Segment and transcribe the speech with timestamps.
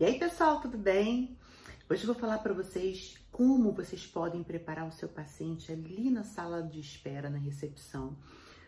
[0.00, 1.36] E aí, pessoal, tudo bem?
[1.90, 6.22] Hoje eu vou falar para vocês como vocês podem preparar o seu paciente ali na
[6.22, 8.16] sala de espera, na recepção,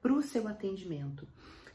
[0.00, 1.24] para o seu atendimento.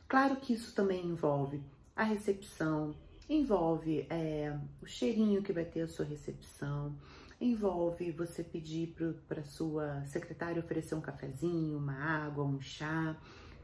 [0.05, 1.63] Claro que isso também envolve
[1.95, 2.93] a recepção,
[3.29, 6.93] envolve é, o cheirinho que vai ter a sua recepção,
[7.39, 8.97] envolve você pedir
[9.29, 13.15] para sua secretária oferecer um cafezinho, uma água, um chá,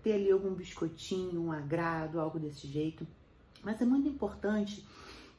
[0.02, 3.06] ter ali algum biscoitinho, um agrado, algo desse jeito.
[3.62, 4.86] Mas é muito importante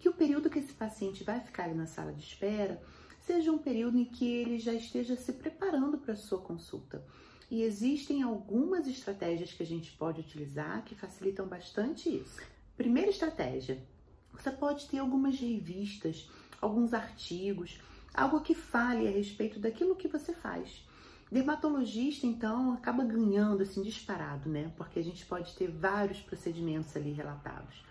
[0.05, 2.79] que o período que esse paciente vai ficar ali na sala de espera
[3.23, 7.03] seja um período em que ele já esteja se preparando para a sua consulta.
[7.51, 12.39] E existem algumas estratégias que a gente pode utilizar que facilitam bastante isso.
[12.77, 13.83] Primeira estratégia:
[14.31, 17.81] você pode ter algumas revistas, alguns artigos,
[18.13, 20.87] algo que fale a respeito daquilo que você faz.
[21.33, 24.71] Dermatologista, então, acaba ganhando assim disparado, né?
[24.77, 27.83] Porque a gente pode ter vários procedimentos ali relatados.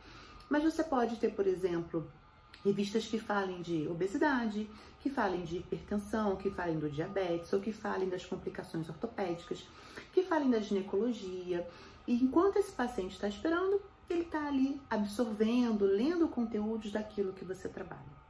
[0.49, 2.09] Mas você pode ter, por exemplo,
[2.63, 4.69] revistas que falem de obesidade,
[5.01, 9.67] que falem de hipertensão, que falem do diabetes ou que falem das complicações ortopédicas,
[10.13, 11.67] que falem da ginecologia.
[12.07, 17.67] E enquanto esse paciente está esperando, ele está ali absorvendo, lendo conteúdos daquilo que você
[17.67, 18.23] trabalha.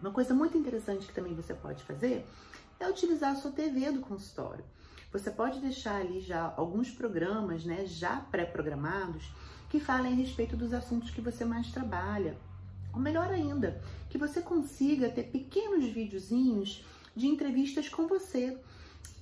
[0.00, 2.26] Uma coisa muito interessante que também você pode fazer
[2.78, 4.64] é utilizar a sua TV do consultório.
[5.12, 9.30] Você pode deixar ali já alguns programas, né, já pré-programados
[9.70, 12.36] que falem a respeito dos assuntos que você mais trabalha.
[12.92, 18.58] Ou melhor ainda, que você consiga ter pequenos videozinhos de entrevistas com você.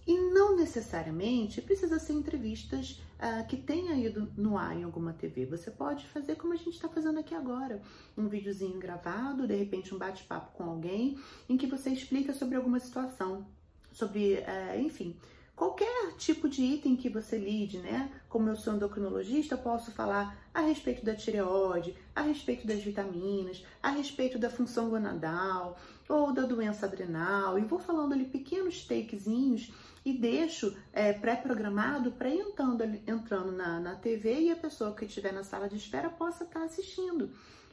[0.06, 5.44] E não necessariamente precisa ser entrevistas uh, que tenha ido no ar em alguma TV.
[5.44, 7.82] Você pode fazer como a gente está fazendo aqui agora.
[8.16, 12.80] Um videozinho gravado, de repente um bate-papo com alguém, em que você explica sobre alguma
[12.80, 13.46] situação.
[13.92, 15.14] Sobre, uh, enfim,
[15.58, 18.12] qualquer tipo de item que você lide, né?
[18.28, 23.64] Como eu sou endocrinologista, eu posso falar a respeito da tireoide, a respeito das vitaminas,
[23.82, 25.76] a respeito da função gonadal
[26.08, 29.72] ou da doença adrenal, e vou falando ali pequenos takezinhos
[30.04, 35.32] e deixo é, pré-programado para entrando, entrando na, na TV e a pessoa que estiver
[35.32, 37.30] na sala de espera possa estar tá assistindo.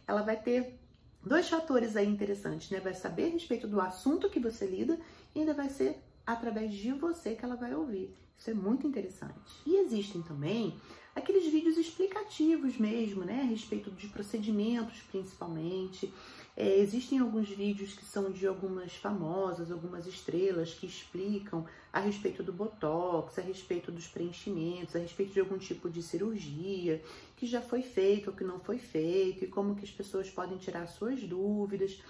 [0.08, 0.80] Ela vai ter
[1.24, 2.80] dois fatores aí interessantes, né?
[2.80, 5.00] Vai saber a respeito do assunto que você lida
[5.36, 8.14] e ainda vai ser através de você que ela vai ouvir.
[8.38, 9.62] Isso é muito interessante.
[9.66, 10.76] E existem também
[11.16, 16.14] aqueles vídeos explicativos mesmo, né, a respeito de procedimentos principalmente.
[16.58, 22.44] É, existem alguns vídeos que são de algumas famosas, algumas estrelas que explicam a respeito
[22.44, 27.02] do botox, a respeito dos preenchimentos, a respeito de algum tipo de cirurgia
[27.36, 30.58] que já foi feito ou que não foi feito e como que as pessoas podem
[30.58, 32.02] tirar suas dúvidas.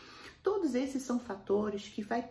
[0.44, 2.22] Todos esses são fatores que vai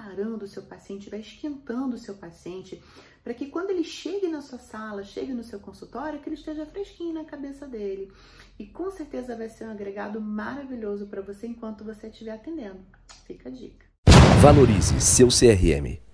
[0.00, 2.82] preparando o seu paciente, vai esquentando o seu paciente,
[3.22, 6.64] para que quando ele chegue na sua sala, chegue no seu consultório, que ele esteja
[6.64, 8.10] fresquinho na cabeça dele.
[8.58, 12.80] E com certeza vai ser um agregado maravilhoso para você enquanto você estiver atendendo.
[13.26, 13.86] Fica a dica.
[14.40, 16.09] Valorize seu CRM.